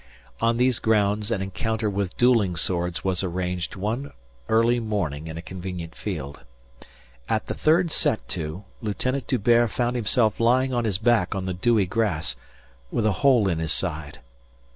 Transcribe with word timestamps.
On 0.39 0.57
these 0.57 0.79
grounds 0.79 1.29
an 1.29 1.43
encounter 1.43 1.87
with 1.87 2.17
duelling 2.17 2.55
swords 2.55 3.03
was 3.03 3.23
arranged 3.23 3.75
one 3.75 4.11
early 4.49 4.79
morning 4.79 5.27
in 5.27 5.37
a 5.37 5.43
convenient 5.43 5.93
field. 5.93 6.39
At 7.29 7.45
the 7.45 7.53
third 7.53 7.91
set 7.91 8.27
to, 8.29 8.63
Lieutenant 8.81 9.27
D'Hubert 9.27 9.67
found 9.69 9.95
himself 9.95 10.39
lying 10.39 10.73
on 10.73 10.85
his 10.85 10.97
back 10.97 11.35
on 11.35 11.45
the 11.45 11.53
dewy 11.53 11.85
grass, 11.85 12.35
with 12.89 13.05
a 13.05 13.11
hole 13.21 13.47
in 13.47 13.59
his 13.59 13.73
side. 13.73 14.17